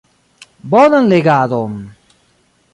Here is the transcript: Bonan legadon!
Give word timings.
Bonan 0.71 1.09
legadon! 1.13 1.77